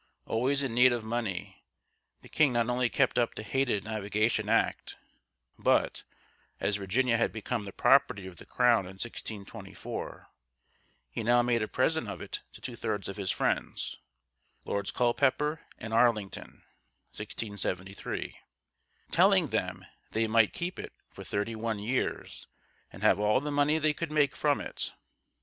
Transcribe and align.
Always 0.25 0.63
in 0.63 0.73
need 0.73 0.93
of 0.93 1.03
money, 1.03 1.63
the 2.23 2.27
king 2.27 2.51
not 2.53 2.67
only 2.69 2.89
kept 2.89 3.19
up 3.19 3.35
the 3.35 3.43
hated 3.43 3.83
Navigation 3.83 4.49
Act, 4.49 4.95
but, 5.59 6.05
as 6.59 6.77
Virginia 6.77 7.17
had 7.17 7.31
become 7.31 7.65
the 7.65 7.71
property 7.71 8.25
of 8.25 8.37
the 8.37 8.47
crown 8.47 8.85
in 8.85 8.93
1624, 8.97 10.27
he 11.11 11.21
now 11.21 11.43
made 11.43 11.61
a 11.61 11.67
present 11.67 12.09
of 12.09 12.19
it 12.19 12.41
to 12.53 12.61
two 12.61 12.91
of 13.11 13.17
his 13.17 13.29
friends, 13.29 13.97
Lords 14.65 14.91
Cul´pep 14.91 15.37
per 15.37 15.59
and 15.77 15.93
Ar´lington 15.93 16.63
(1673), 17.13 18.37
telling 19.11 19.49
them 19.49 19.85
they 20.13 20.25
might 20.25 20.51
keep 20.51 20.79
it 20.79 20.93
for 21.11 21.23
thirty 21.23 21.55
one 21.55 21.77
years, 21.77 22.47
and 22.91 23.03
have 23.03 23.19
all 23.19 23.39
the 23.39 23.51
money 23.51 23.77
they 23.77 23.93
could 23.93 24.09
make 24.09 24.35
from 24.35 24.61
it. 24.61 24.93